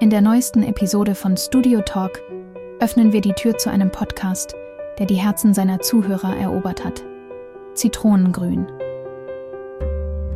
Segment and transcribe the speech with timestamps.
[0.00, 2.20] In der neuesten Episode von Studio Talk
[2.80, 4.54] öffnen wir die Tür zu einem Podcast,
[4.98, 7.02] der die Herzen seiner Zuhörer erobert hat.
[7.74, 8.66] Zitronengrün.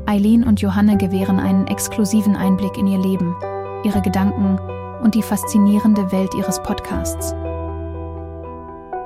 [0.06, 3.36] Eileen und Johanne gewähren einen exklusiven Einblick in ihr Leben,
[3.84, 4.58] ihre Gedanken
[5.02, 7.32] und die faszinierende Welt ihres Podcasts.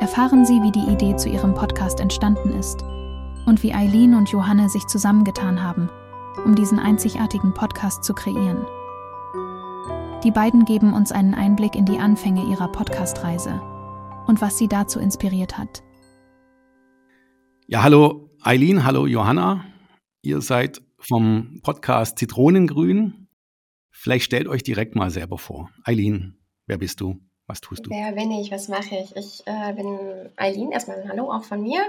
[0.01, 2.85] Erfahren Sie, wie die Idee zu ihrem Podcast entstanden ist
[3.47, 5.91] und wie Eileen und Johanne sich zusammengetan haben,
[6.45, 8.65] um diesen einzigartigen Podcast zu kreieren.
[10.25, 13.61] Die beiden geben uns einen Einblick in die Anfänge ihrer Podcast-Reise
[14.27, 15.83] und was sie dazu inspiriert hat.
[17.67, 19.67] Ja, hallo Eileen, hallo Johanna.
[20.23, 23.29] Ihr seid vom Podcast Zitronengrün.
[23.91, 25.69] Vielleicht stellt euch direkt mal selber vor.
[25.85, 27.21] Eileen, wer bist du?
[27.47, 27.91] Was tust du?
[27.91, 28.51] Wer bin ich?
[28.51, 29.15] Was mache ich?
[29.17, 30.73] Ich äh, bin Eileen.
[30.73, 31.83] Erstmal ein Hallo auch von mir.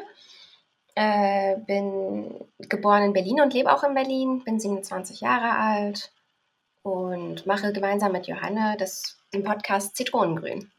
[0.96, 4.44] Äh, bin geboren in Berlin und lebe auch in Berlin.
[4.44, 6.12] Bin 27 Jahre alt
[6.86, 10.70] und mache gemeinsam mit Johanne das, den Podcast Zitronengrün.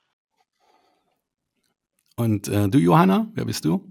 [2.17, 3.83] Und äh, du, Johanna, wer bist du?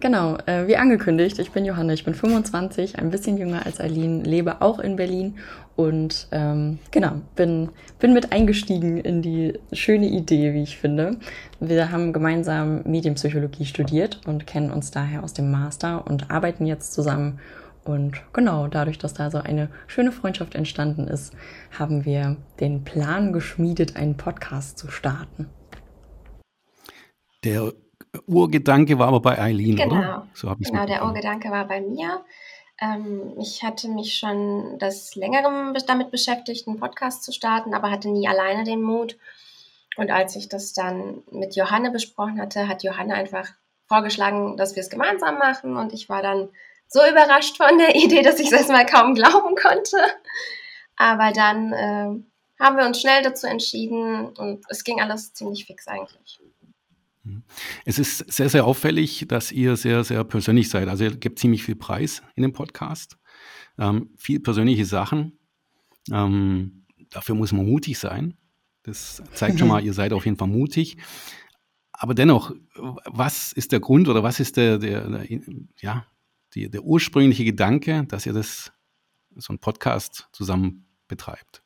[0.00, 4.22] Genau, äh, wie angekündigt, ich bin Johanna, ich bin 25, ein bisschen jünger als Eileen,
[4.22, 5.38] lebe auch in Berlin
[5.74, 11.16] und ähm, genau, bin, bin mit eingestiegen in die schöne Idee, wie ich finde.
[11.58, 16.92] Wir haben gemeinsam Medienpsychologie studiert und kennen uns daher aus dem Master und arbeiten jetzt
[16.92, 17.40] zusammen.
[17.88, 21.34] Und genau, dadurch, dass da so eine schöne Freundschaft entstanden ist,
[21.78, 25.48] haben wir den Plan geschmiedet, einen Podcast zu starten.
[27.44, 27.72] Der
[28.26, 29.96] Urgedanke war aber bei Eileen, genau.
[29.96, 30.26] oder?
[30.34, 32.22] So genau, der Urgedanke war bei mir.
[32.78, 38.10] Ähm, ich hatte mich schon das Längerem damit beschäftigt, einen Podcast zu starten, aber hatte
[38.10, 39.16] nie alleine den Mut.
[39.96, 43.48] Und als ich das dann mit Johanne besprochen hatte, hat Johanne einfach
[43.86, 45.78] vorgeschlagen, dass wir es gemeinsam machen.
[45.78, 46.50] Und ich war dann
[46.88, 49.96] so überrascht von der Idee, dass ich es erstmal kaum glauben konnte.
[50.96, 55.86] Aber dann äh, haben wir uns schnell dazu entschieden und es ging alles ziemlich fix
[55.86, 56.40] eigentlich.
[57.84, 60.88] Es ist sehr, sehr auffällig, dass ihr sehr, sehr persönlich seid.
[60.88, 63.18] Also ihr gebt ziemlich viel Preis in dem Podcast.
[63.78, 65.38] Ähm, viel persönliche Sachen.
[66.10, 68.36] Ähm, dafür muss man mutig sein.
[68.82, 70.96] Das zeigt schon mal, ihr seid auf jeden Fall mutig.
[71.92, 72.52] Aber dennoch,
[73.04, 75.26] was ist der Grund oder was ist der, der, der
[75.80, 76.06] ja,
[76.58, 78.72] die, der ursprüngliche Gedanke, dass ihr das,
[79.36, 81.62] so ein Podcast zusammen betreibt?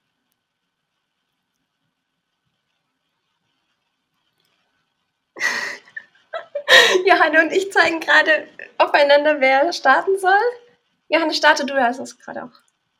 [7.06, 8.46] Johanne und ich zeigen gerade
[8.78, 10.32] aufeinander, wer starten soll.
[11.08, 12.52] Johanne, starte du, hast es gerade auch.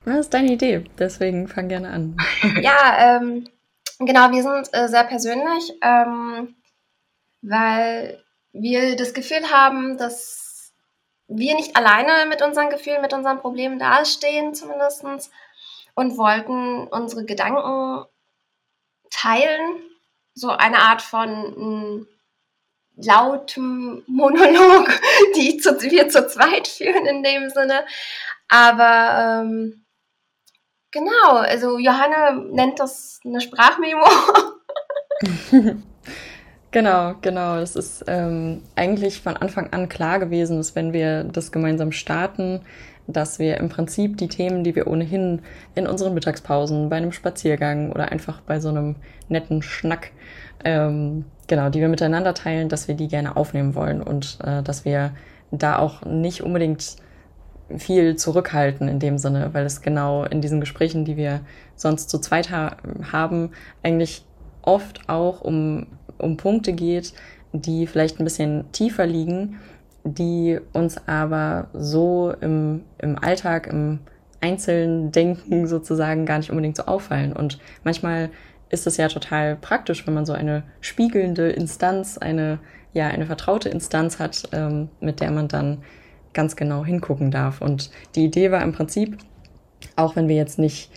[0.05, 2.17] Das ist deine Idee, deswegen fang gerne an.
[2.63, 3.49] ja, ähm,
[3.99, 6.57] genau, wir sind äh, sehr persönlich, ähm,
[7.43, 10.42] weil wir das Gefühl haben, dass
[11.37, 15.05] wir nicht alleine mit unseren Gefühlen, mit unseren Problemen dastehen, zumindest,
[15.95, 18.07] und wollten unsere Gedanken
[19.11, 19.83] teilen,
[20.35, 22.07] so eine Art von
[22.97, 24.89] lautem Monolog,
[25.37, 27.85] die zu, wir zu zweit führen in dem Sinne.
[28.49, 29.85] Aber ähm,
[30.91, 34.07] genau, also Johanna nennt das eine Sprachmemo.
[36.73, 37.59] Genau, genau.
[37.59, 42.61] Es ist ähm, eigentlich von Anfang an klar gewesen, dass wenn wir das gemeinsam starten,
[43.07, 45.43] dass wir im Prinzip die Themen, die wir ohnehin
[45.75, 48.97] in unseren Mittagspausen, bei einem Spaziergang oder einfach bei so einem
[49.29, 50.13] netten Schnack
[50.65, 54.87] ähm, genau, die wir miteinander teilen, dass wir die gerne aufnehmen wollen und äh, dass
[54.87, 55.13] wir
[55.51, 56.97] da auch nicht unbedingt
[57.77, 61.41] viel zurückhalten in dem Sinne, weil es genau in diesen Gesprächen, die wir
[61.77, 62.77] sonst zu zweit ha
[63.13, 63.51] haben,
[63.83, 64.25] eigentlich
[64.63, 65.87] oft auch um,
[66.19, 67.13] um Punkte geht,
[67.53, 69.59] die vielleicht ein bisschen tiefer liegen,
[70.05, 74.01] die uns aber so im, im Alltag, im
[74.41, 77.33] einzelnen Denken sozusagen gar nicht unbedingt so auffallen.
[77.33, 78.31] Und manchmal
[78.71, 82.59] ist es ja total praktisch, wenn man so eine spiegelnde Instanz, eine,
[82.93, 85.83] ja, eine vertraute Instanz hat, ähm, mit der man dann
[86.33, 87.61] ganz genau hingucken darf.
[87.61, 89.19] Und die Idee war im Prinzip,
[89.97, 90.91] auch wenn wir jetzt nicht,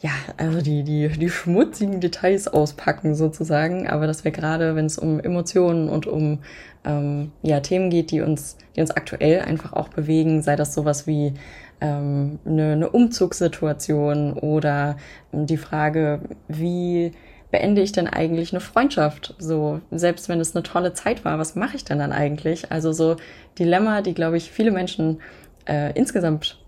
[0.00, 4.98] ja, also die, die, die schmutzigen Details auspacken sozusagen, aber dass wir gerade, wenn es
[4.98, 6.40] um Emotionen und um
[6.84, 11.06] ähm, ja, Themen geht, die uns, die uns aktuell einfach auch bewegen, sei das sowas
[11.06, 11.32] wie
[11.80, 14.96] ähm, eine, eine Umzugssituation oder
[15.32, 17.12] die Frage, wie
[17.50, 19.34] beende ich denn eigentlich eine Freundschaft?
[19.38, 22.70] So, selbst wenn es eine tolle Zeit war, was mache ich denn dann eigentlich?
[22.70, 23.16] Also so
[23.58, 25.20] Dilemma, die, glaube ich, viele Menschen
[25.66, 26.58] äh, insgesamt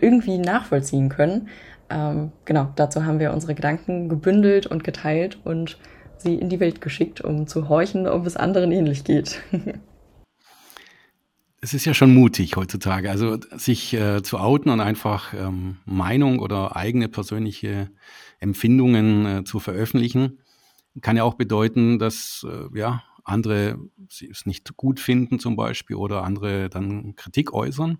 [0.00, 1.48] irgendwie nachvollziehen können.
[1.88, 5.78] Ähm, genau, dazu haben wir unsere Gedanken gebündelt und geteilt und
[6.18, 9.40] sie in die Welt geschickt, um zu horchen, ob es anderen ähnlich geht.
[11.60, 16.38] es ist ja schon mutig heutzutage, also sich äh, zu outen und einfach ähm, Meinung
[16.38, 17.90] oder eigene persönliche
[18.38, 20.38] Empfindungen äh, zu veröffentlichen,
[21.00, 23.78] kann ja auch bedeuten, dass äh, ja andere
[24.08, 27.98] es nicht gut finden zum Beispiel oder andere dann Kritik äußern.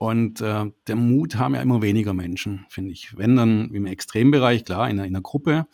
[0.00, 3.18] Und äh, der Mut haben ja immer weniger Menschen, finde ich.
[3.18, 5.66] Wenn dann im Extrembereich, klar, in einer, in einer Gruppe,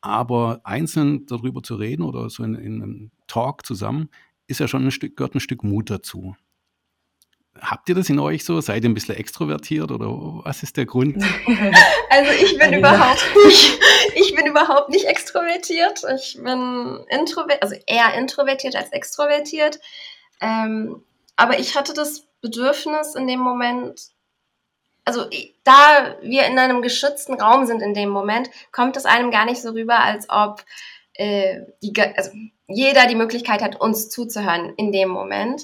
[0.00, 4.08] aber einzeln darüber zu reden oder so in, in einem Talk zusammen,
[4.46, 6.36] ist ja schon ein Stück, gehört ein Stück Mut dazu.
[7.60, 8.60] Habt ihr das in euch so?
[8.60, 10.06] Seid ihr ein bisschen extrovertiert oder
[10.44, 11.16] was ist der Grund?
[12.08, 13.80] Also ich bin überhaupt nicht,
[14.14, 16.04] ich bin überhaupt nicht extrovertiert.
[16.14, 19.80] Ich bin introvertiert, also eher introvertiert als extrovertiert.
[20.40, 21.02] Ähm,
[21.36, 24.08] aber ich hatte das Bedürfnis in dem Moment,
[25.04, 25.24] also
[25.64, 29.62] da wir in einem geschützten Raum sind in dem Moment, kommt es einem gar nicht
[29.62, 30.64] so rüber, als ob
[31.14, 32.30] äh, die, also
[32.66, 35.62] jeder die Möglichkeit hat, uns zuzuhören in dem Moment.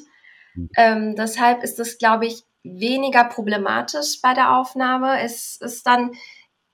[0.55, 0.71] Mhm.
[0.77, 5.21] Ähm, deshalb ist es, glaube ich, weniger problematisch bei der Aufnahme.
[5.21, 6.13] Es ist dann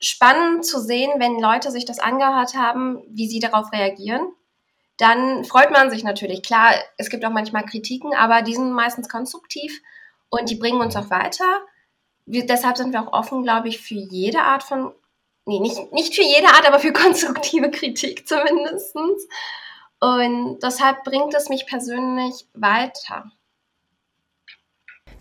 [0.00, 4.26] spannend zu sehen, wenn Leute sich das angehört haben, wie sie darauf reagieren.
[4.98, 6.42] Dann freut man sich natürlich.
[6.42, 9.80] Klar, es gibt auch manchmal Kritiken, aber die sind meistens konstruktiv
[10.38, 11.44] und die bringen uns auch weiter.
[12.26, 14.92] Wir, deshalb sind wir auch offen, glaube ich, für jede Art von,
[15.46, 18.96] nee, nicht, nicht für jede Art, aber für konstruktive Kritik zumindest.
[20.00, 23.30] Und deshalb bringt es mich persönlich weiter.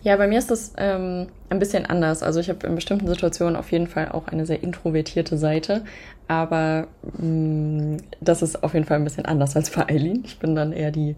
[0.04, 2.24] Ja, bei mir ist das ähm, ein bisschen anders.
[2.24, 5.86] Also ich habe in bestimmten Situationen auf jeden Fall auch eine sehr introvertierte Seite,
[6.28, 6.88] aber
[7.18, 10.24] mh, mm, das ist auf jeden Fall ein bisschen anders als bei Eileen.
[10.26, 11.16] Ich bin dann eher die,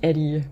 [0.00, 0.44] eher die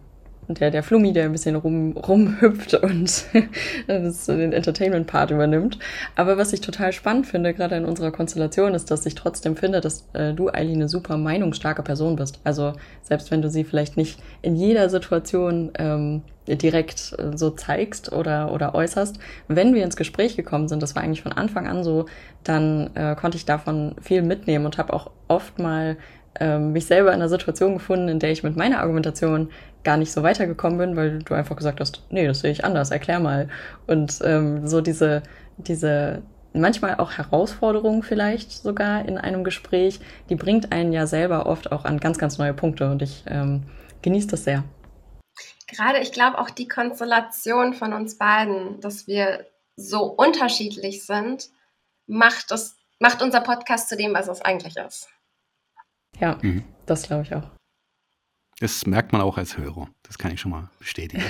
[0.49, 3.25] der, der Flummi, der ein bisschen rum, rumhüpft und
[3.87, 5.79] das, den Entertainment-Part übernimmt.
[6.17, 9.81] Aber was ich total spannend finde, gerade in unserer Konstellation, ist, dass ich trotzdem finde,
[9.81, 12.41] dass äh, du eigentlich eine super meinungsstarke Person bist.
[12.45, 18.13] Also selbst wenn du sie vielleicht nicht in jeder Situation ähm, direkt äh, so zeigst
[18.13, 19.19] oder, oder äußerst,
[19.49, 22.07] wenn wir ins Gespräch gekommen sind, das war eigentlich von Anfang an so,
[22.43, 25.97] dann äh, konnte ich davon viel mitnehmen und habe auch oft mal
[26.41, 29.51] ähm, mich selber in einer Situation gefunden, in der ich mit meiner Argumentation
[29.85, 32.91] gar nicht so weitergekommen bin, weil du einfach gesagt hast, nee, das sehe ich anders,
[32.91, 33.49] erklär mal.
[33.87, 35.23] Und ähm, so diese,
[35.59, 36.23] diese
[36.55, 40.01] manchmal auch Herausforderungen vielleicht sogar in einem Gespräch,
[40.31, 43.65] die bringt einen ja selber oft auch an ganz, ganz neue Punkte und ich ähm,
[44.03, 44.65] genieße das sehr.
[45.67, 49.47] Gerade, ich glaube, auch die Konstellation von uns beiden, dass wir
[49.77, 51.49] so unterschiedlich sind,
[52.07, 55.09] macht, das, macht unser Podcast zu dem, was es eigentlich ist.
[56.21, 56.65] Ja, mhm.
[56.87, 57.51] das glaube ich auch.
[58.61, 59.89] Das merkt man auch als Hörer.
[60.03, 61.25] Das kann ich schon mal bestätigen.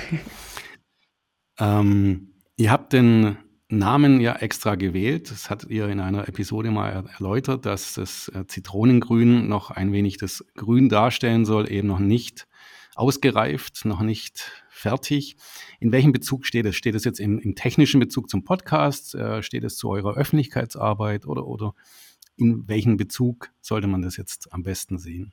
[1.59, 3.39] ähm, ihr habt den
[3.69, 5.31] Namen ja extra gewählt.
[5.31, 10.19] Das hat ihr in einer Episode mal erläutert, dass das äh, Zitronengrün noch ein wenig
[10.19, 12.47] das Grün darstellen soll, eben noch nicht
[12.95, 15.37] ausgereift, noch nicht fertig.
[15.81, 16.77] In welchem Bezug steht es?
[16.77, 19.15] Steht es jetzt im, im technischen Bezug zum Podcast?
[19.15, 21.75] Äh, steht es zu eurer Öffentlichkeitsarbeit oder, oder
[22.37, 25.33] in welchem Bezug sollte man das jetzt am besten sehen?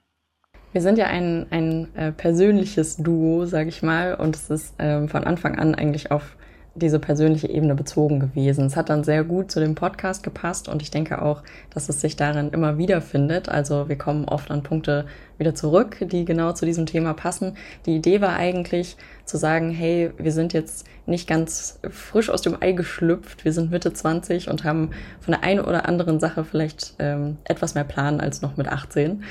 [0.71, 5.09] Wir sind ja ein, ein äh, persönliches Duo, sage ich mal, und es ist ähm,
[5.09, 6.38] von Anfang an eigentlich auf
[6.74, 8.66] diese persönliche Ebene bezogen gewesen.
[8.66, 12.00] Es hat dann sehr gut zu dem Podcast gepasst und ich denke auch, dass es
[12.00, 13.50] sich darin immer wieder findet.
[13.50, 15.06] Also wir kommen oft an Punkte
[15.38, 17.58] wieder zurück, die genau zu diesem Thema passen.
[17.86, 18.96] Die Idee war eigentlich
[19.26, 23.72] zu sagen, hey, wir sind jetzt nicht ganz frisch aus dem Ei geschlüpft, wir sind
[23.72, 28.22] Mitte 20 und haben von der einen oder anderen Sache vielleicht ähm, etwas mehr Plan
[28.22, 29.24] als noch mit 18.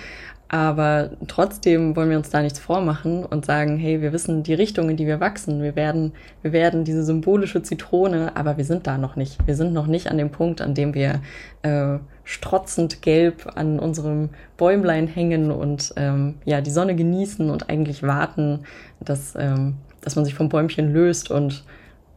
[0.52, 4.90] Aber trotzdem wollen wir uns da nichts vormachen und sagen, hey, wir wissen die Richtung,
[4.90, 5.62] in die wir wachsen.
[5.62, 9.38] Wir werden, wir werden diese symbolische Zitrone, aber wir sind da noch nicht.
[9.46, 11.20] Wir sind noch nicht an dem Punkt, an dem wir
[11.62, 18.02] äh, strotzend gelb an unserem Bäumlein hängen und ähm, ja, die Sonne genießen und eigentlich
[18.02, 18.64] warten,
[18.98, 21.62] dass, ähm, dass man sich vom Bäumchen löst und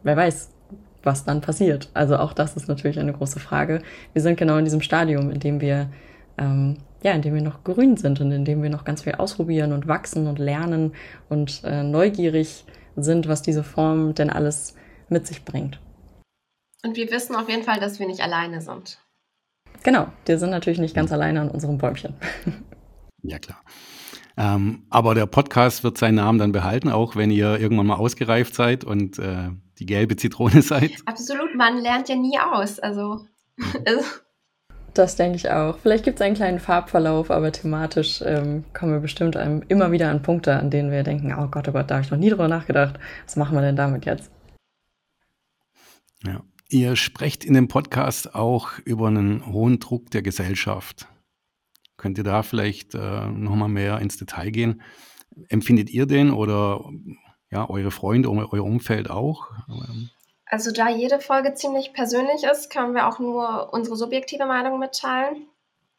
[0.02, 0.50] wer weiß,
[1.04, 1.90] was dann passiert.
[1.94, 3.84] Also auch das ist natürlich eine große Frage.
[4.14, 5.90] Wir sind genau in diesem Stadium, in dem wir
[6.38, 9.16] ähm, ja, in dem wir noch grün sind und in dem wir noch ganz viel
[9.16, 10.94] ausprobieren und wachsen und lernen
[11.30, 14.76] und äh, neugierig sind, was diese Form denn alles
[15.10, 15.80] mit sich bringt.
[16.84, 19.00] Und wir wissen auf jeden Fall, dass wir nicht alleine sind.
[19.84, 22.16] Genau, wir sind natürlich nicht ganz alleine an unserem Bäumchen.
[23.26, 23.64] Ja, klar.
[24.36, 28.54] Ähm, aber der Podcast wird seinen Namen dann behalten, auch wenn ihr irgendwann mal ausgereift
[28.54, 29.50] seid und äh,
[29.80, 30.92] die gelbe Zitrone seid.
[31.06, 32.80] Absolut, man lernt ja nie aus.
[32.80, 33.26] Also,
[33.86, 34.02] also
[34.94, 35.78] das denke ich auch.
[35.80, 40.10] Vielleicht gibt es einen kleinen Farbverlauf, aber thematisch ähm, kommen wir bestimmt einem immer wieder
[40.10, 42.30] an Punkte, an denen wir denken, oh Gott, oh Gott, da habe ich noch nie
[42.30, 43.00] drüber nachgedacht.
[43.26, 44.32] Was machen wir denn damit jetzt?
[46.26, 46.44] Ja.
[46.70, 51.08] Ihr sprecht in dem Podcast auch über einen hohen Druck der Gesellschaft.
[51.98, 54.82] Könnt ihr da vielleicht äh, nochmal mehr ins Detail gehen?
[55.50, 56.84] Empfindet ihr den oder
[57.52, 59.52] ja, eure Freunde, euer Umfeld auch?
[60.46, 65.48] Also da jede Folge ziemlich persönlich ist, können wir auch nur unsere subjektive Meinung mitteilen.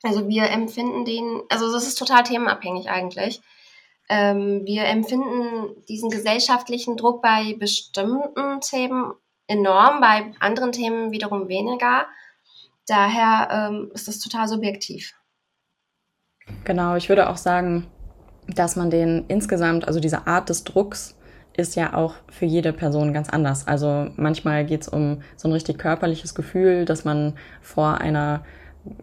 [0.02, 3.40] Also wir empfinden den, also das ist total themenabhängig eigentlich.
[4.08, 9.14] Ähm, wir empfinden diesen gesellschaftlichen Druck bei bestimmten Themen
[9.46, 12.06] enorm, bei anderen Themen wiederum weniger.
[12.86, 15.14] Daher ähm, ist das total subjektiv.
[16.64, 17.86] Genau, ich würde auch sagen,
[18.46, 21.16] dass man den insgesamt, also diese Art des Drucks,
[21.56, 23.66] ist ja auch für jede Person ganz anders.
[23.66, 28.44] Also manchmal geht es um so ein richtig körperliches Gefühl, dass man vor einer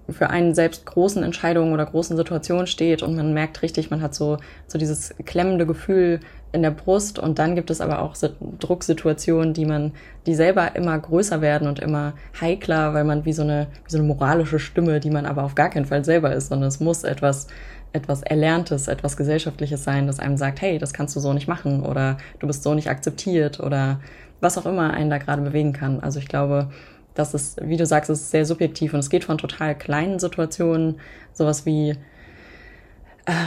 [0.09, 4.13] für einen selbst großen Entscheidungen oder großen Situationen steht und man merkt richtig, man hat
[4.13, 6.19] so, so dieses klemmende Gefühl
[6.53, 8.15] in der Brust und dann gibt es aber auch
[8.59, 9.93] Drucksituationen, die man,
[10.25, 13.97] die selber immer größer werden und immer heikler, weil man wie so eine, wie so
[13.97, 17.03] eine moralische Stimme, die man aber auf gar keinen Fall selber ist, sondern es muss
[17.03, 17.47] etwas
[17.93, 21.85] etwas Erlerntes, etwas Gesellschaftliches sein, das einem sagt, hey, das kannst du so nicht machen
[21.85, 23.99] oder du bist so nicht akzeptiert oder
[24.39, 25.99] was auch immer einen da gerade bewegen kann.
[25.99, 26.69] Also ich glaube,
[27.13, 30.99] das ist, wie du sagst, ist sehr subjektiv und es geht von total kleinen Situationen,
[31.33, 31.95] sowas wie,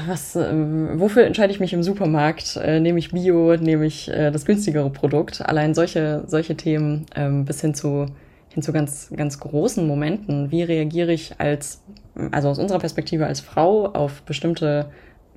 [0.06, 0.52] was, äh,
[0.98, 2.56] wofür entscheide ich mich im Supermarkt?
[2.56, 5.44] Äh, nehme ich Bio, nehme ich äh, das günstigere Produkt?
[5.44, 8.06] Allein solche, solche Themen ähm, bis hin zu,
[8.50, 10.50] hin zu ganz, ganz großen Momenten.
[10.50, 11.82] Wie reagiere ich als
[12.30, 14.90] also aus unserer Perspektive als Frau auf bestimmte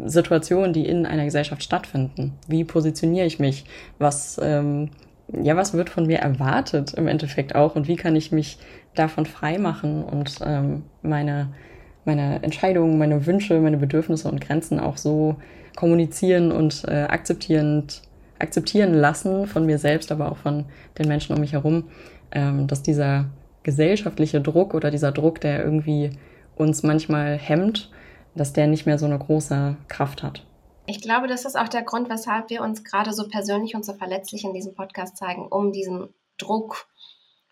[0.03, 2.33] Situationen, die in einer Gesellschaft stattfinden.
[2.47, 3.65] Wie positioniere ich mich?
[3.97, 4.91] Was, ähm,
[5.41, 7.75] ja, was wird von mir erwartet im Endeffekt auch?
[7.75, 8.59] Und wie kann ich mich
[8.93, 11.49] davon frei machen und ähm, meine,
[12.07, 15.35] meine Entscheidungen, meine Wünsche, meine Bedürfnisse und Grenzen auch so
[15.75, 18.01] kommunizieren und äh, akzeptierend,
[18.39, 20.65] akzeptieren lassen von mir selbst, aber auch von
[20.97, 21.89] den Menschen um mich herum,
[22.31, 23.25] ähm, dass dieser
[23.63, 26.11] gesellschaftliche Druck oder dieser Druck, der irgendwie
[26.55, 27.91] uns manchmal hemmt,
[28.35, 30.45] dass der nicht mehr so eine große Kraft hat.
[30.85, 33.93] Ich glaube, das ist auch der Grund, weshalb wir uns gerade so persönlich und so
[33.93, 36.87] verletzlich in diesem Podcast zeigen, um diesen Druck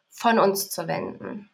[0.10, 1.50] von uns zu wenden.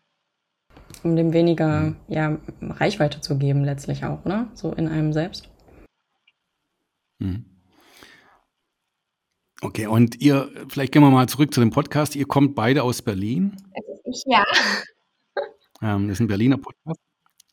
[1.03, 4.49] Um dem weniger ja, Reichweite zu geben, letztlich auch, ne?
[4.53, 5.49] So in einem selbst.
[7.19, 7.45] Mhm.
[9.63, 12.15] Okay, und ihr, vielleicht gehen wir mal zurück zu dem Podcast.
[12.15, 13.55] Ihr kommt beide aus Berlin.
[13.75, 14.43] Also ich ja.
[15.83, 16.99] Ähm, das ist ein Berliner Podcast.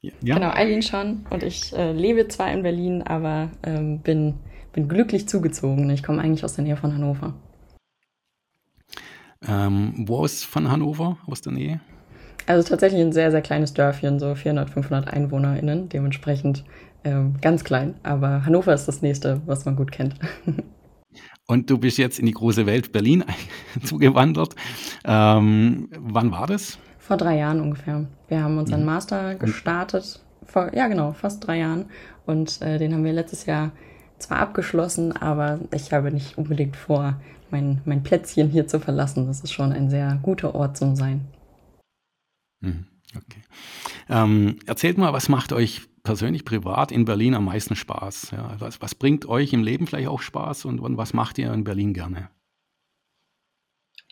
[0.03, 0.35] Ja.
[0.35, 1.25] Genau, Eileen schon.
[1.31, 4.35] Und ich äh, lebe zwar in Berlin, aber ähm, bin,
[4.73, 5.89] bin glücklich zugezogen.
[5.89, 7.35] Ich komme eigentlich aus der Nähe von Hannover.
[9.47, 11.81] Ähm, wo ist von Hannover, aus der Nähe?
[12.47, 16.65] Also tatsächlich ein sehr, sehr kleines Dörfchen, so 400, 500 EinwohnerInnen, dementsprechend
[17.05, 17.95] ähm, ganz klein.
[18.03, 20.15] Aber Hannover ist das nächste, was man gut kennt.
[21.47, 23.25] Und du bist jetzt in die große Welt Berlin
[23.85, 24.55] zugewandert.
[25.05, 26.79] Ähm, wann war das?
[26.99, 28.07] Vor drei Jahren ungefähr.
[28.29, 28.87] Wir haben unseren mhm.
[28.87, 31.87] Master gestartet, vor, ja genau, fast drei Jahren.
[32.27, 33.73] Und äh, den haben wir letztes Jahr
[34.19, 37.19] zwar abgeschlossen, aber ich habe nicht unbedingt vor,
[37.51, 39.27] mein, mein Plätzchen hier zu verlassen.
[39.27, 41.27] Das ist schon ein sehr guter Ort zum Sein.
[42.61, 42.87] Mhm.
[43.17, 43.43] Okay.
[44.11, 48.33] Ähm, erzählt mal, was macht euch persönlich privat in Berlin am meisten Spaß?
[48.33, 51.53] Ja, was, was bringt euch im Leben vielleicht auch Spaß und, und was macht ihr
[51.53, 52.31] in Berlin gerne?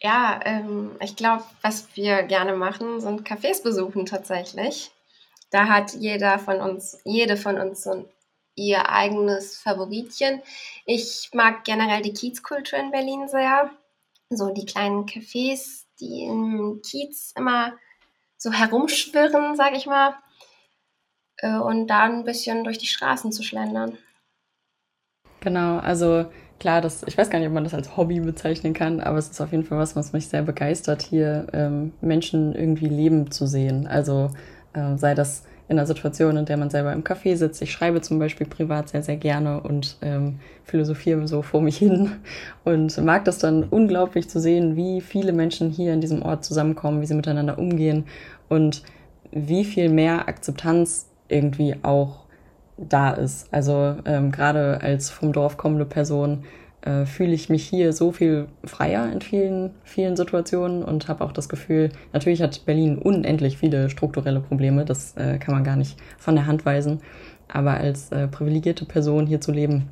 [0.01, 4.91] Ja, ähm, ich glaube, was wir gerne machen, sind Cafés besuchen tatsächlich.
[5.51, 8.09] Da hat jeder von uns, jede von uns so
[8.57, 10.43] ihr eigenes Favoritchen.
[10.85, 13.71] Ich mag generell die Kiezkultur in Berlin sehr.
[14.29, 17.73] So die kleinen Cafés, die im Kiez immer
[18.37, 20.15] so herumschwirren, sag ich mal.
[21.39, 23.99] Äh, und da ein bisschen durch die Straßen zu schlendern.
[25.41, 26.27] Genau, also
[26.59, 29.29] klar, das, ich weiß gar nicht, ob man das als Hobby bezeichnen kann, aber es
[29.29, 33.47] ist auf jeden Fall was, was mich sehr begeistert, hier ähm, Menschen irgendwie leben zu
[33.47, 33.87] sehen.
[33.87, 34.31] Also
[34.73, 37.61] äh, sei das in einer Situation, in der man selber im Café sitzt.
[37.61, 42.13] Ich schreibe zum Beispiel privat sehr, sehr gerne und ähm, philosophiere so vor mich hin
[42.65, 47.01] und mag das dann unglaublich zu sehen, wie viele Menschen hier in diesem Ort zusammenkommen,
[47.01, 48.05] wie sie miteinander umgehen
[48.49, 48.83] und
[49.33, 52.27] wie viel mehr Akzeptanz irgendwie auch
[52.77, 53.53] da ist.
[53.53, 56.45] Also ähm, gerade als vom Dorf kommende Person
[56.87, 61.33] äh, fühle ich mich hier so viel freier in vielen, vielen Situationen und habe auch
[61.33, 65.99] das Gefühl, natürlich hat Berlin unendlich viele strukturelle Probleme, das äh, kann man gar nicht
[66.17, 67.01] von der Hand weisen.
[67.49, 69.89] Aber als äh, privilegierte Person hier zu leben,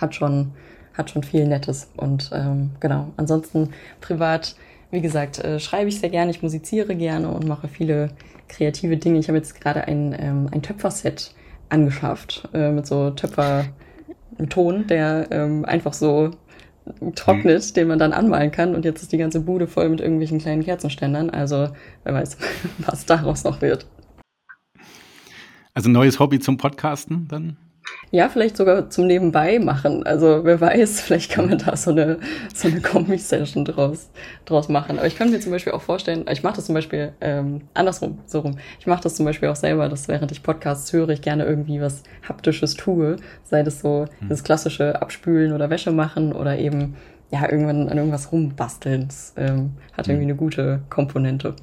[0.00, 0.52] hat schon,
[0.94, 1.90] hat schon viel Nettes.
[1.96, 4.56] Und ähm, genau, ansonsten privat,
[4.90, 8.10] wie gesagt, äh, schreibe ich sehr gerne, ich musiziere gerne und mache viele
[8.48, 9.18] kreative Dinge.
[9.18, 11.34] Ich habe jetzt gerade ein, ähm, ein Töpferset
[11.68, 13.10] angeschafft äh, mit so
[14.38, 16.30] Töpfer-Ton, der ähm, einfach so
[17.14, 17.74] trocknet, mhm.
[17.74, 18.74] den man dann anmalen kann.
[18.74, 21.30] Und jetzt ist die ganze Bude voll mit irgendwelchen kleinen Kerzenständern.
[21.30, 21.68] Also
[22.04, 22.38] wer weiß,
[22.78, 23.86] was daraus noch wird.
[25.74, 27.56] Also neues Hobby zum Podcasten dann?
[28.10, 30.06] Ja, vielleicht sogar zum Nebenbei machen.
[30.06, 32.18] Also wer weiß, vielleicht kann man da so eine,
[32.54, 34.10] so eine Kombi-Session draus,
[34.46, 34.98] draus machen.
[34.98, 38.18] Aber ich kann mir zum Beispiel auch vorstellen, ich mache das zum Beispiel ähm, andersrum,
[38.26, 38.58] so rum.
[38.80, 41.80] Ich mache das zum Beispiel auch selber, dass während ich Podcasts höre, ich gerne irgendwie
[41.80, 43.16] was Haptisches tue.
[43.44, 44.28] Sei das so hm.
[44.28, 46.96] das klassische Abspülen oder Wäsche machen oder eben
[47.30, 49.08] ja irgendwann an irgendwas rumbasteln.
[49.08, 50.14] Das ähm, hat hm.
[50.14, 51.54] irgendwie eine gute Komponente.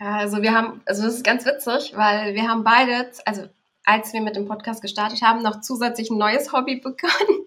[0.00, 3.44] Ja, also wir haben, also das ist ganz witzig, weil wir haben beide, also
[3.86, 7.46] als wir mit dem Podcast gestartet haben, noch zusätzlich ein neues Hobby begonnen.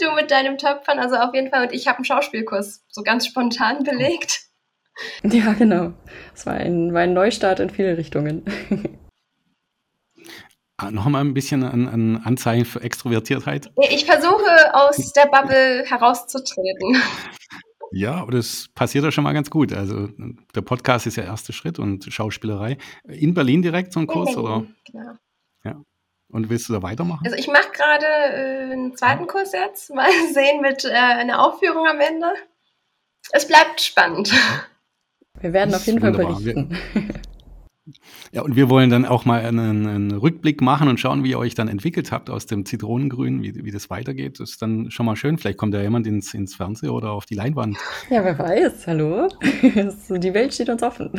[0.00, 1.66] Du mit deinem Töpfern, also auf jeden Fall.
[1.66, 4.42] Und ich habe einen Schauspielkurs so ganz spontan belegt.
[5.24, 5.94] Ja, genau.
[6.32, 8.44] Es war ein, war ein Neustart in viele Richtungen.
[10.80, 13.68] Ah, noch mal ein bisschen an, an Anzeichen für Extrovertiertheit.
[13.90, 17.02] Ich versuche aus der Bubble herauszutreten.
[17.90, 19.72] Ja, aber das passiert ja schon mal ganz gut.
[19.72, 20.08] Also
[20.54, 22.76] der Podcast ist ja der erste Schritt und Schauspielerei.
[23.04, 24.66] In Berlin direkt so ein Kurs, oder?
[24.92, 25.14] Genau.
[26.30, 27.22] Und willst du da weitermachen?
[27.24, 29.90] Also ich mache gerade äh, einen zweiten Kurs jetzt.
[29.94, 32.26] Mal sehen mit äh, einer Aufführung am Ende.
[33.32, 34.32] Es bleibt spannend.
[35.40, 36.76] Wir werden auf jeden Fall berichten.
[38.32, 41.38] Ja, und wir wollen dann auch mal einen, einen, Rückblick machen und schauen, wie ihr
[41.38, 44.40] euch dann entwickelt habt aus dem Zitronengrün, wie, wie das weitergeht.
[44.40, 45.38] Das ist dann schon mal schön.
[45.38, 47.78] Vielleicht kommt ja jemand ins, ins Fernsehen oder auf die Leinwand.
[48.10, 48.86] Ja, wer weiß.
[48.86, 49.28] Hallo.
[49.40, 51.12] die Welt steht uns offen.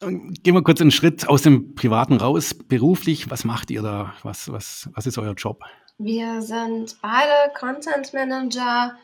[0.00, 2.54] Gehen wir kurz einen Schritt aus dem Privaten raus.
[2.54, 4.14] Beruflich, was macht ihr da?
[4.22, 5.62] Was, was, was ist euer Job?
[5.98, 8.96] Wir sind beide Content Manager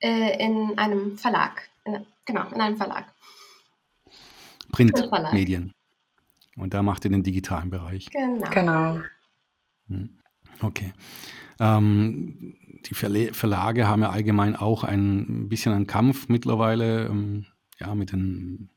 [0.00, 1.68] äh, in einem Verlag.
[1.84, 3.12] In, genau, in einem Verlag.
[4.72, 5.72] Printmedien.
[6.56, 8.08] Und da macht ihr den digitalen Bereich.
[8.10, 8.50] Genau.
[8.50, 9.00] genau.
[9.88, 10.18] Hm.
[10.62, 10.94] Okay.
[11.60, 12.56] Ähm,
[12.86, 17.46] die Verlage haben ja allgemein auch ein bisschen einen Kampf mittlerweile ähm,
[17.78, 18.70] ja, mit den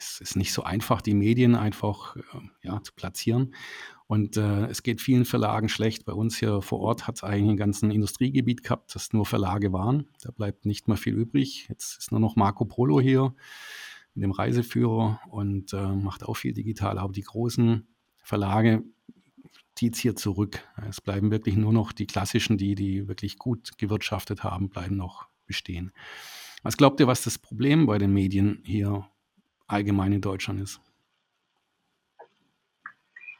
[0.00, 2.22] es ist nicht so einfach, die Medien einfach äh,
[2.62, 3.54] ja, zu platzieren.
[4.06, 6.04] Und äh, es geht vielen Verlagen schlecht.
[6.04, 9.72] Bei uns hier vor Ort hat es eigentlich ein ganzes Industriegebiet gehabt, das nur Verlage
[9.72, 10.08] waren.
[10.22, 11.66] Da bleibt nicht mehr viel übrig.
[11.68, 13.34] Jetzt ist nur noch Marco Polo hier
[14.14, 16.98] mit dem Reiseführer und äh, macht auch viel digital.
[16.98, 17.86] Aber die großen
[18.22, 18.82] Verlage
[19.76, 20.66] zieht es hier zurück.
[20.88, 25.28] Es bleiben wirklich nur noch die klassischen, die, die wirklich gut gewirtschaftet haben, bleiben noch
[25.46, 25.92] bestehen.
[26.62, 29.09] Was glaubt ihr, was das Problem bei den Medien hier
[29.72, 30.80] allgemein in Deutschland ist?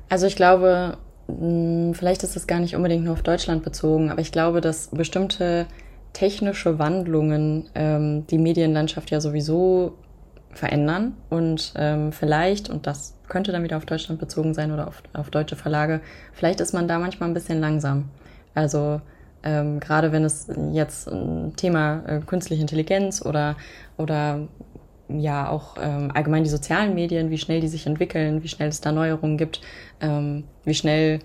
[0.08, 4.20] Also ich glaube, hm, vielleicht ist es gar nicht unbedingt nur auf Deutschland bezogen, aber
[4.20, 5.66] ich glaube, dass bestimmte
[6.12, 9.96] technische Wandlungen ähm, die Medienlandschaft ja sowieso
[10.52, 15.02] verändern und ähm, vielleicht, und das könnte dann wieder auf Deutschland bezogen sein oder auf,
[15.12, 16.00] auf deutsche Verlage,
[16.32, 18.08] vielleicht ist man da manchmal ein bisschen langsam.
[18.54, 19.00] Also
[19.42, 23.56] ähm, gerade wenn es jetzt ein Thema äh, künstliche Intelligenz oder,
[23.96, 24.48] oder
[25.18, 28.80] ja auch ähm, allgemein die sozialen Medien, wie schnell die sich entwickeln, wie schnell es
[28.80, 29.60] da Neuerungen gibt,
[30.00, 31.20] ähm, wie schnell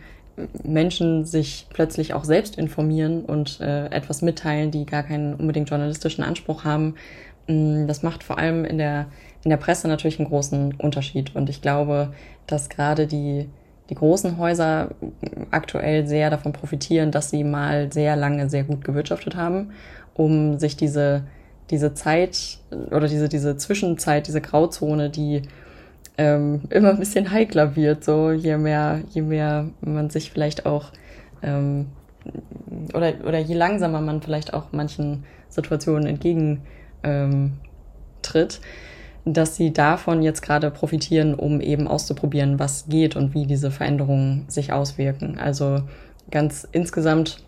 [0.63, 6.24] Menschen sich plötzlich auch selbst informieren und äh, etwas mitteilen, die gar keinen unbedingt journalistischen
[6.24, 6.95] Anspruch haben.
[7.48, 9.08] Mm, das macht vor allem in der,
[9.43, 11.36] in der Presse natürlich einen großen Unterschied.
[11.36, 12.13] Und ich glaube,
[12.48, 13.48] dass gerade die,
[13.89, 14.89] die großen Häuser
[15.52, 19.71] aktuell sehr davon profitieren, dass sie mal sehr lange sehr gut gewirtschaftet haben,
[20.15, 21.24] um sich diese
[21.69, 22.60] diese Zeit
[22.91, 25.43] oder diese, diese Zwischenzeit, diese Grauzone, die
[26.17, 30.91] ähm, immer ein bisschen heikler wird, so je mehr, je mehr man sich vielleicht auch
[31.41, 31.88] ähm,
[32.93, 36.62] oder, oder je langsamer man vielleicht auch manchen Situationen entgegen
[37.04, 37.54] ähm,
[39.25, 44.45] dass sie davon jetzt gerade profitieren, um eben auszuprobieren, was geht und wie diese Veränderungen
[44.47, 45.38] sich auswirken.
[45.39, 45.82] Also
[46.32, 47.43] ganz insgesamt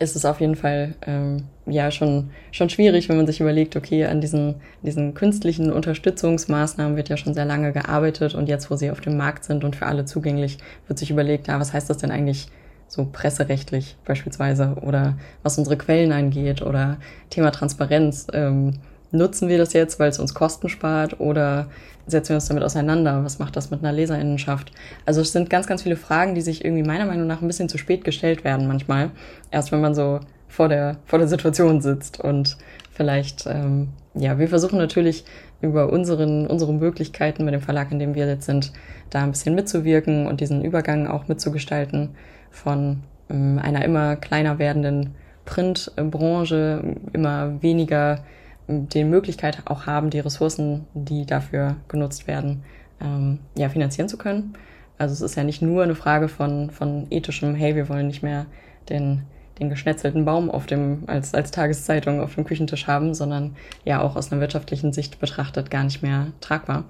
[0.00, 4.06] ist es auf jeden Fall ähm, ja schon, schon schwierig, wenn man sich überlegt, okay,
[4.06, 8.90] an diesen, diesen künstlichen Unterstützungsmaßnahmen wird ja schon sehr lange gearbeitet und jetzt, wo sie
[8.90, 10.58] auf dem Markt sind und für alle zugänglich,
[10.88, 12.48] wird sich überlegt, ja, was heißt das denn eigentlich
[12.88, 16.96] so presserechtlich beispielsweise oder was unsere Quellen angeht oder
[17.28, 18.26] Thema Transparenz.
[18.32, 18.72] Ähm,
[19.12, 21.68] nutzen wir das jetzt, weil es uns Kosten spart oder
[22.06, 23.24] setzen wir uns damit auseinander?
[23.24, 24.72] Was macht das mit einer Leserinnenschaft?
[25.06, 27.68] Also es sind ganz, ganz viele Fragen, die sich irgendwie meiner Meinung nach ein bisschen
[27.68, 29.10] zu spät gestellt werden manchmal.
[29.50, 32.56] Erst wenn man so vor der, vor der Situation sitzt und
[32.92, 35.24] vielleicht, ähm, ja, wir versuchen natürlich
[35.60, 38.72] über unseren, unsere Möglichkeiten mit dem Verlag, in dem wir jetzt sind,
[39.10, 42.10] da ein bisschen mitzuwirken und diesen Übergang auch mitzugestalten
[42.50, 48.24] von ähm, einer immer kleiner werdenden Printbranche, immer weniger
[48.70, 52.62] die Möglichkeit auch haben, die Ressourcen, die dafür genutzt werden,
[53.00, 54.54] ähm, ja, finanzieren zu können.
[54.98, 58.22] Also es ist ja nicht nur eine Frage von, von ethischem, hey, wir wollen nicht
[58.22, 58.46] mehr
[58.88, 59.22] den,
[59.58, 64.16] den geschnetzelten Baum auf dem, als, als Tageszeitung auf dem Küchentisch haben, sondern ja auch
[64.16, 66.84] aus einer wirtschaftlichen Sicht betrachtet gar nicht mehr tragbar.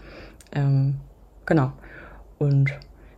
[0.53, 0.97] Ähm,
[1.47, 1.73] genau.
[2.39, 2.73] Und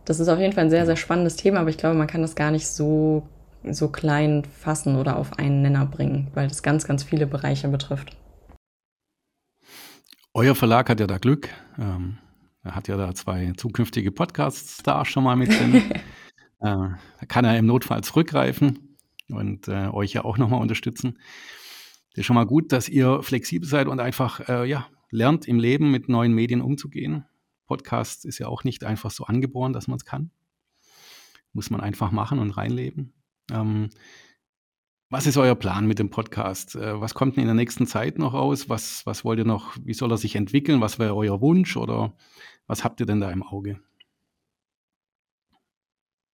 [0.05, 2.21] das ist auf jeden Fall ein sehr, sehr spannendes Thema, aber ich glaube, man kann
[2.21, 3.23] das gar nicht so,
[3.69, 8.15] so klein fassen oder auf einen Nenner bringen, weil das ganz, ganz viele Bereiche betrifft.
[10.35, 11.49] Euer Verlag hat ja da Glück.
[11.77, 12.17] Ähm,
[12.63, 15.75] er hat ja da zwei zukünftige Podcasts da schon mal mit drin.
[15.91, 16.01] äh,
[16.59, 18.97] da kann er im Notfall zurückgreifen
[19.29, 21.19] und äh, euch ja auch nochmal unterstützen.
[22.09, 25.59] Das ist schon mal gut, dass ihr flexibel seid und einfach äh, ja, lernt, im
[25.59, 27.25] Leben mit neuen Medien umzugehen.
[27.67, 30.31] Podcast ist ja auch nicht einfach so angeboren, dass man es kann.
[31.51, 33.13] Muss man einfach machen und reinleben.
[33.51, 33.91] Ähm,
[35.13, 36.75] was ist euer Plan mit dem Podcast?
[36.75, 38.67] Äh, was kommt in der nächsten Zeit noch raus?
[38.67, 40.81] Was, was wollt ihr noch, wie soll er sich entwickeln?
[40.81, 42.13] Was wäre euer Wunsch oder
[42.65, 43.79] was habt ihr denn da im Auge?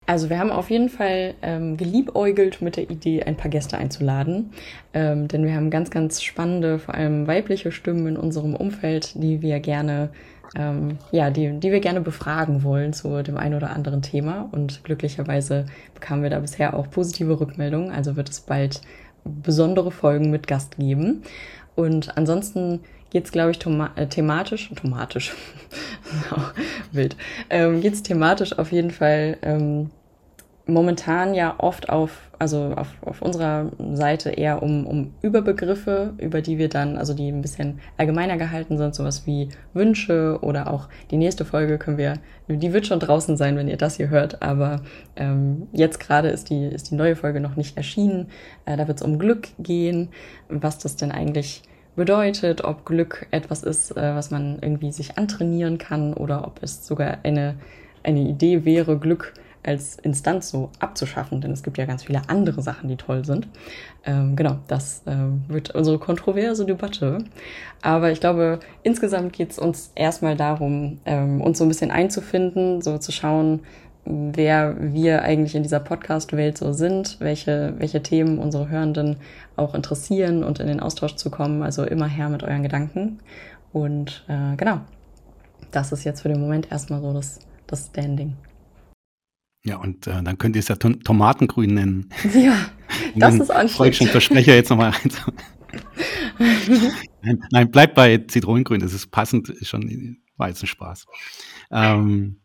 [0.10, 4.50] Also wir haben auf jeden Fall ähm, geliebäugelt mit der Idee, ein paar Gäste einzuladen,
[4.92, 9.44] ähm, denn wir haben ganz, ganz spannende, vor allem weibliche Stimmen in unserem Umfeld, die
[9.44, 10.10] wir gerne,
[10.56, 14.50] ähm, ja, die, die wir gerne befragen wollen zu dem einen oder anderen Thema.
[14.52, 17.92] Und glücklicherweise bekamen wir da bisher auch positive Rückmeldungen.
[17.92, 18.82] Also wird es bald
[19.24, 21.22] besondere Folgen mit Gast geben.
[21.76, 22.80] Und ansonsten
[23.12, 23.60] geht es, glaube ich,
[23.96, 25.36] äh, thematisch, thematisch,
[26.92, 27.16] wild,
[27.52, 29.92] ähm, geht es thematisch auf jeden Fall ähm,
[30.70, 36.58] momentan ja oft auf, also auf, auf unserer Seite eher um, um Überbegriffe, über die
[36.58, 41.18] wir dann, also die ein bisschen allgemeiner gehalten sind, sowas wie Wünsche oder auch die
[41.18, 42.14] nächste Folge können wir,
[42.48, 44.82] die wird schon draußen sein, wenn ihr das hier hört, aber
[45.16, 48.28] ähm, jetzt gerade ist die, ist die neue Folge noch nicht erschienen.
[48.66, 50.10] Äh, da wird es um Glück gehen,
[50.50, 51.64] was das denn eigentlich
[51.96, 56.88] bedeutet, ob Glück etwas ist, äh, was man irgendwie sich antrainieren kann oder ob es
[56.88, 57.56] sogar eine,
[58.04, 62.62] eine Idee wäre, Glück als Instanz so abzuschaffen, denn es gibt ja ganz viele andere
[62.62, 63.48] Sachen, die toll sind.
[64.06, 65.16] Ähm, genau, das äh,
[65.48, 67.20] wird unsere kontroverse Debatte.
[67.82, 72.82] Aber ich glaube, insgesamt geht es uns erstmal darum, ähm, uns so ein bisschen einzufinden,
[72.82, 73.62] so zu schauen,
[74.06, 79.18] wer wir eigentlich in dieser Podcast-Welt so sind, welche, welche Themen unsere Hörenden
[79.56, 81.64] auch interessieren und in den Austausch zu kommen.
[81.64, 83.20] Also immer her mit euren Gedanken.
[83.74, 84.80] Und äh, genau,
[85.72, 88.36] das ist jetzt für den Moment erstmal so das, das Standing.
[89.64, 92.10] Ja, und äh, dann könnt ihr es ja Tomatengrün nennen.
[92.34, 92.72] Ja,
[93.16, 93.96] das ist anstrengend.
[93.98, 95.12] schon Versprecher jetzt nochmal rein.
[97.22, 101.06] nein, nein, bleibt bei Zitronengrün, das ist passend, ist schon, war jetzt ein Spaß.
[101.72, 102.40] Ähm,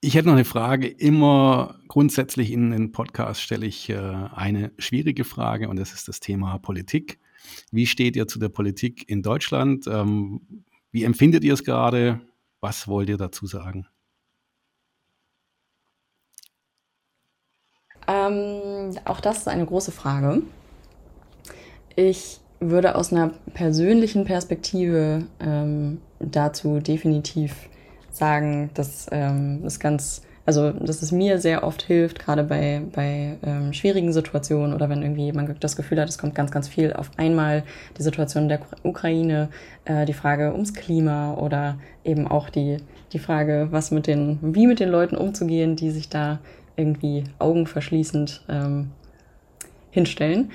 [0.00, 0.88] ich hätte noch eine Frage.
[0.88, 6.20] Immer grundsätzlich in den Podcast stelle ich äh, eine schwierige Frage und das ist das
[6.20, 7.18] Thema Politik.
[7.70, 9.86] Wie steht ihr zu der Politik in Deutschland?
[9.86, 12.20] Ähm, wie empfindet ihr es gerade?
[12.60, 13.86] Was wollt ihr dazu sagen?
[18.10, 20.42] Ähm, auch das ist eine große Frage.
[21.94, 27.68] Ich würde aus einer persönlichen Perspektive ähm, dazu definitiv
[28.10, 33.36] sagen, dass ähm, es ganz, also dass es mir sehr oft hilft, gerade bei, bei
[33.44, 36.92] ähm, schwierigen Situationen oder wenn irgendwie man das Gefühl hat, es kommt ganz, ganz viel
[36.92, 37.62] auf einmal,
[37.96, 39.48] die Situation der Ukraine,
[39.84, 42.78] äh, die Frage ums Klima oder eben auch die,
[43.12, 46.40] die Frage, was mit den, wie mit den Leuten umzugehen, die sich da
[46.80, 48.90] irgendwie augenverschließend ähm,
[49.90, 50.50] hinstellen.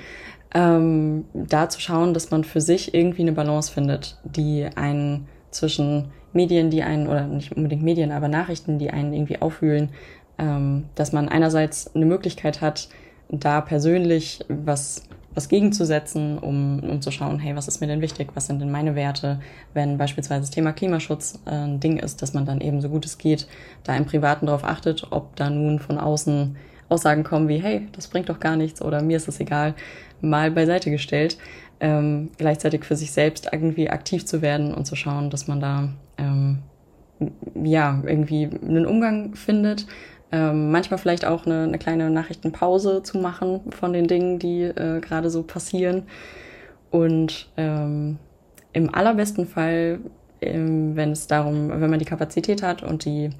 [0.54, 6.12] Ähm, da zu schauen, dass man für sich irgendwie eine Balance findet, die einen zwischen
[6.32, 9.90] Medien, die einen, oder nicht unbedingt Medien, aber Nachrichten, die einen irgendwie aufwühlen,
[10.38, 12.88] ähm, dass man einerseits eine Möglichkeit hat,
[13.28, 15.02] da persönlich was
[15.36, 18.70] was gegenzusetzen, um, um zu schauen, hey, was ist mir denn wichtig, was sind denn
[18.70, 19.38] meine Werte,
[19.74, 23.04] wenn beispielsweise das Thema Klimaschutz äh, ein Ding ist, dass man dann eben so gut
[23.04, 23.46] es geht,
[23.84, 26.56] da im Privaten darauf achtet, ob da nun von außen
[26.88, 29.74] Aussagen kommen wie, hey, das bringt doch gar nichts oder mir ist es egal,
[30.22, 31.36] mal beiseite gestellt,
[31.80, 35.88] ähm, gleichzeitig für sich selbst irgendwie aktiv zu werden und zu schauen, dass man da
[36.16, 36.60] ähm,
[37.62, 39.86] ja irgendwie einen Umgang findet,
[40.32, 45.00] ähm, manchmal vielleicht auch eine, eine, kleine Nachrichtenpause zu machen von den Dingen, die äh,
[45.00, 46.04] gerade so passieren.
[46.90, 48.18] Und ähm,
[48.72, 50.00] im allerbesten Fall,
[50.40, 53.30] ähm, wenn es darum, wenn man die Kapazität hat und die,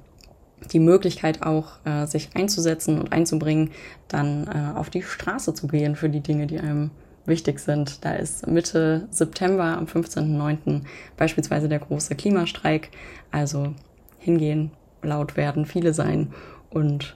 [0.71, 3.71] die Möglichkeit auch, äh, sich einzusetzen und einzubringen,
[4.07, 6.91] dann äh, auf die Straße zu gehen für die Dinge, die einem
[7.25, 8.05] wichtig sind.
[8.05, 10.83] Da ist Mitte September am 15.09.
[11.17, 12.89] beispielsweise der große Klimastreik.
[13.31, 13.73] Also
[14.19, 14.71] hingehen,
[15.01, 16.33] laut werden, viele sein
[16.69, 17.15] und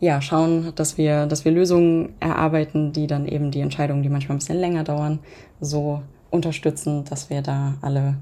[0.00, 4.36] ja, schauen, dass wir, dass wir Lösungen erarbeiten, die dann eben die Entscheidungen, die manchmal
[4.36, 5.20] ein bisschen länger dauern,
[5.60, 8.16] so unterstützen, dass wir da alle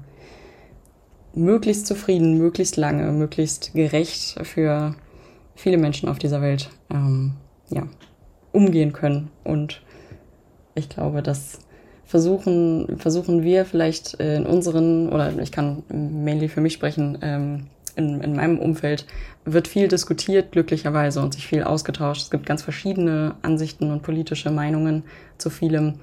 [1.33, 4.95] möglichst zufrieden, möglichst lange, möglichst gerecht für
[5.55, 7.33] viele Menschen auf dieser Welt ähm,
[7.69, 7.87] ja,
[8.51, 9.29] umgehen können.
[9.43, 9.81] Und
[10.75, 11.59] ich glaube, das
[12.05, 18.21] versuchen, versuchen wir vielleicht in unseren, oder ich kann mainly für mich sprechen, ähm, in,
[18.21, 19.05] in meinem Umfeld
[19.45, 22.21] wird viel diskutiert, glücklicherweise, und sich viel ausgetauscht.
[22.21, 25.03] Es gibt ganz verschiedene Ansichten und politische Meinungen
[25.37, 25.99] zu vielem.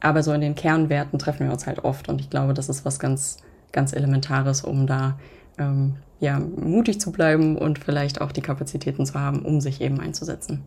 [0.00, 2.08] Aber so in den Kernwerten treffen wir uns halt oft.
[2.08, 3.38] Und ich glaube, das ist was ganz,
[3.72, 5.18] ganz Elementares, um da
[5.58, 10.00] ähm, ja, mutig zu bleiben und vielleicht auch die Kapazitäten zu haben, um sich eben
[10.00, 10.64] einzusetzen.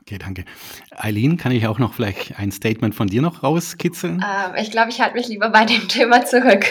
[0.00, 0.44] Okay, danke.
[0.96, 4.24] Eileen, kann ich auch noch vielleicht ein Statement von dir noch rauskitzeln?
[4.26, 6.66] Ähm, ich glaube, ich halte mich lieber bei dem Thema zurück.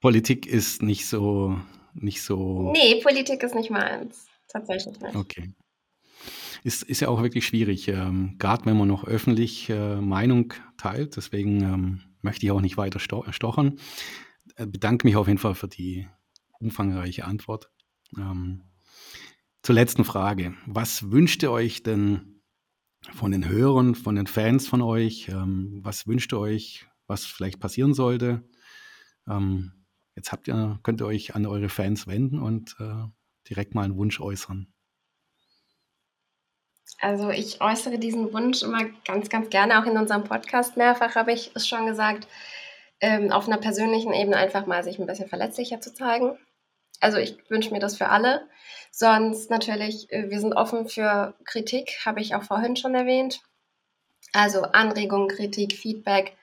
[0.00, 1.58] Politik ist nicht so,
[1.94, 2.72] nicht so.
[2.72, 4.26] Nee, Politik ist nicht meins.
[4.48, 5.14] Tatsächlich nicht.
[5.14, 5.52] Okay.
[6.64, 11.16] Ist, ist ja auch wirklich schwierig, ähm, gerade wenn man noch öffentlich äh, Meinung teilt.
[11.16, 13.78] Deswegen ähm, möchte ich auch nicht weiter sto stochern.
[14.56, 16.06] Äh, bedanke mich auf jeden Fall für die
[16.58, 17.70] umfangreiche Antwort.
[18.16, 18.64] Ähm,
[19.62, 20.54] zur letzten Frage.
[20.66, 22.42] Was wünscht ihr euch denn
[23.14, 25.28] von den Hörern, von den Fans von euch?
[25.28, 28.42] Ähm, was wünscht ihr euch, was vielleicht passieren sollte?
[30.14, 33.06] Jetzt habt ihr, könnt ihr euch an eure Fans wenden und äh,
[33.48, 34.72] direkt mal einen Wunsch äußern.
[37.00, 41.32] Also ich äußere diesen Wunsch immer ganz, ganz gerne, auch in unserem Podcast mehrfach habe
[41.32, 42.28] ich es schon gesagt,
[43.00, 46.38] ähm, auf einer persönlichen Ebene einfach mal sich ein bisschen verletzlicher zu zeigen.
[47.00, 48.46] Also ich wünsche mir das für alle.
[48.90, 53.40] Sonst natürlich, äh, wir sind offen für Kritik, habe ich auch vorhin schon erwähnt.
[54.32, 56.36] Also Anregungen, Kritik, Feedback.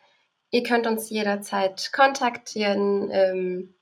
[0.52, 3.10] Ihr könnt uns jederzeit kontaktieren.
[3.12, 3.76] Ähm,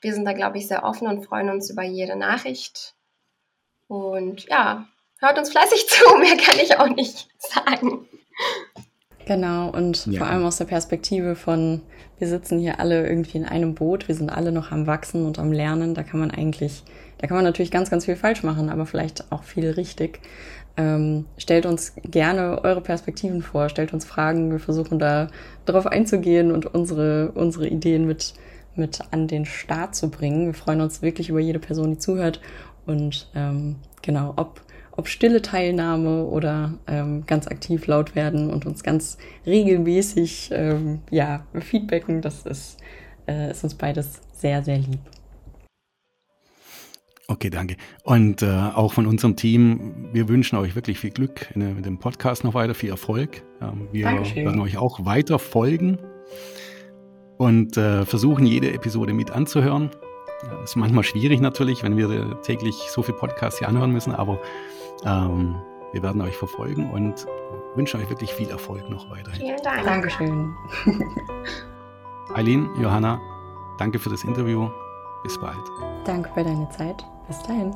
[0.00, 2.94] wir sind da, glaube ich, sehr offen und freuen uns über jede Nachricht.
[3.88, 4.86] Und ja,
[5.18, 8.08] hört uns fleißig zu, mehr kann ich auch nicht sagen.
[9.26, 10.18] Genau, und ja.
[10.20, 11.82] vor allem aus der Perspektive von,
[12.18, 15.40] wir sitzen hier alle irgendwie in einem Boot, wir sind alle noch am Wachsen und
[15.40, 16.84] am Lernen, da kann man eigentlich,
[17.18, 20.20] da kann man natürlich ganz, ganz viel falsch machen, aber vielleicht auch viel richtig.
[20.76, 25.28] Ähm, stellt uns gerne eure Perspektiven vor, stellt uns Fragen, wir versuchen da
[25.64, 28.34] drauf einzugehen und unsere, unsere Ideen mit,
[28.74, 30.46] mit an den Start zu bringen.
[30.46, 32.40] Wir freuen uns wirklich über jede Person, die zuhört
[32.84, 34.60] und ähm, genau, ob
[34.96, 41.44] ob stille Teilnahme oder ähm, ganz aktiv laut werden und uns ganz regelmäßig ähm, ja,
[41.60, 42.78] feedbacken, das ist,
[43.28, 45.00] äh, ist uns beides sehr, sehr lieb.
[47.28, 47.76] Okay, danke.
[48.04, 51.98] Und äh, auch von unserem Team, wir wünschen euch wirklich viel Glück in, in dem
[51.98, 53.42] Podcast noch weiter, viel Erfolg.
[53.60, 54.44] Ähm, wir Dankeschön.
[54.44, 55.98] werden euch auch weiter folgen
[57.38, 59.90] und äh, versuchen, jede Episode mit anzuhören.
[60.42, 64.38] Das ist manchmal schwierig natürlich, wenn wir täglich so viel Podcasts hier anhören müssen, aber
[65.04, 65.56] ähm,
[65.92, 67.26] wir werden euch verfolgen und
[67.74, 69.40] wünschen euch wirklich viel Erfolg noch weiterhin.
[69.40, 69.84] Vielen Dank.
[69.84, 70.54] Dankeschön.
[72.34, 73.20] Eileen, Johanna,
[73.78, 74.68] danke für das Interview.
[75.22, 75.56] Bis bald.
[76.04, 77.04] Danke für deine Zeit.
[77.28, 77.74] Bis dahin.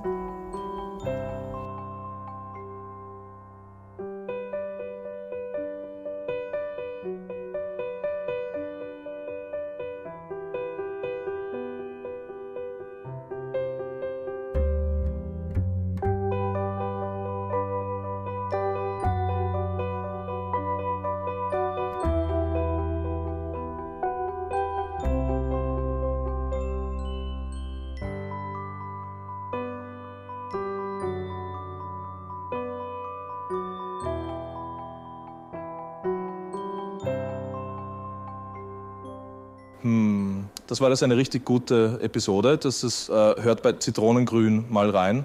[40.70, 42.56] Das war das eine richtig gute Episode.
[42.56, 45.24] Das ist, äh, hört bei Zitronengrün mal rein.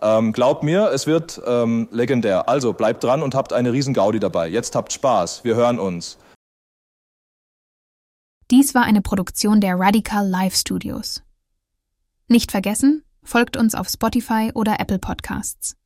[0.00, 2.48] Ähm, glaubt mir, es wird ähm, legendär.
[2.48, 4.48] Also bleibt dran und habt eine riesen Gaudi dabei.
[4.48, 5.44] Jetzt habt Spaß.
[5.44, 6.16] Wir hören uns.
[8.50, 11.22] Dies war eine Produktion der Radical Live Studios.
[12.26, 15.76] Nicht vergessen, folgt uns auf Spotify oder Apple Podcasts.